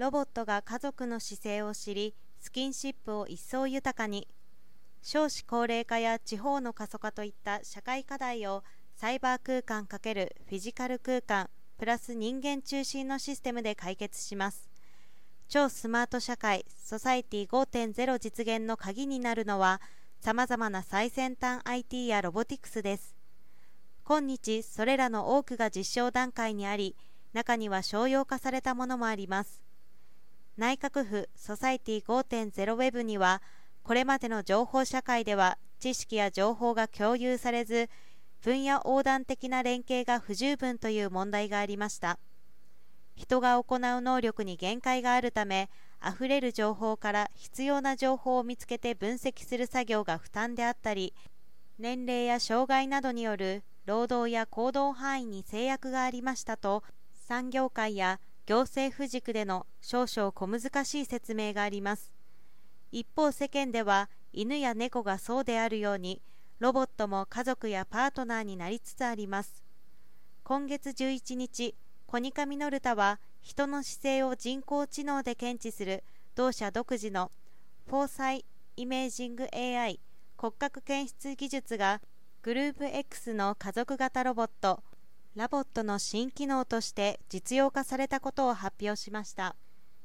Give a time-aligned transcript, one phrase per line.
[0.00, 4.26] ロボットが家族の姿勢を知りスキンシップを一層豊かに。
[5.02, 8.64] 少子高齢化や地方の過疎化といった社会課題を
[8.96, 14.70] サイバー空間×フィジカル空間プラス人間中心のシステムで解決します。
[15.50, 19.82] 超スマート社会ソサイティ5.0実現の鍵になるのは
[20.18, 23.14] さまざまな最先端 IT やロボティクスです。
[24.04, 26.96] 今日それらの多くが実証段階にあり
[27.34, 29.60] 中には商用化されたものもあります。
[30.60, 33.40] 内閣府ソサイティ5.0ウェブには
[33.82, 37.88] これまでの情報社会では知識や情報が共有されず
[38.42, 42.18] 分野横断的な連携が不十分という問題がありました。
[43.16, 51.14] 人が行う能力に限界があるためあふれる情報から必要な情報を見つけて分析する作業が負担であったり
[51.78, 56.82] 年齢や障害などによる労働や行動範囲に制約がありましたと
[57.14, 62.10] 産業界や行政府軸での少々小難しい説明があります。
[62.90, 66.20] 一方世間では犬や猫がそうであるように
[66.58, 69.62] ロボットも家族やパートナーになりつつあります。
[70.42, 71.76] 今月11日
[72.08, 76.02] コニカミノルタは人の姿勢を人工知能で検知する
[76.34, 77.30] 同社独自の
[77.86, 78.44] フォーサイ
[78.76, 80.00] イメージング AI
[80.36, 82.00] 骨格検出技術が
[82.42, 84.82] GROOVE X の家族型ロボット
[85.36, 89.54] ラボットの新機能として実用化されたことを発表しました。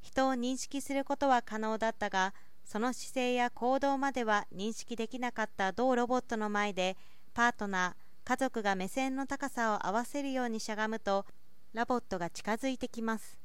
[0.00, 2.32] 人を認識することは可能だったが
[2.64, 6.96] その姿勢や行動までは認識できなかった同ロボットの前で
[7.34, 11.26] パートナー家族が目線の高さを合わせるようにしゃがむと
[11.74, 13.38] ラボットが近づいてきます。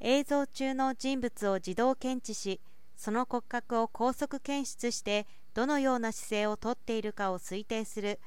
[0.00, 2.60] 映像中の人物を自動検知し
[2.96, 8.18] その骨格を高速検出してどのような姿勢をとっているかを推定する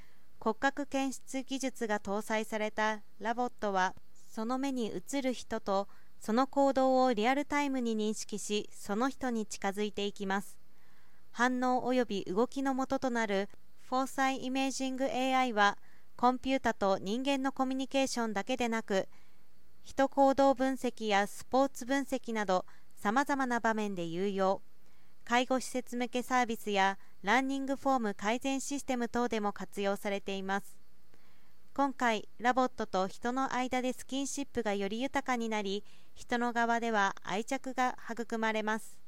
[0.45, 3.95] 骨格検出技術が搭載されたラボットは
[4.29, 5.87] その目に映る人と
[6.19, 10.55] その行動をリアルタイムに認識しその人に近づいていきます。
[11.31, 13.49] 反応及び動きの元となる
[13.89, 15.79] フォーサイイメージング AI は
[16.15, 19.07] コンピュータと人間のコミュニケーションだけでなく
[19.83, 24.61] 人行動分析やスポーツ分析などさまざまな場面で有用。
[25.23, 30.77] 介護施設向けサービスやランニングフォーム改善システム等でも活用されています。
[31.73, 38.99] 今回ラボットと人の間でスキンシップがより豊かになり人の側では愛着が育まれます。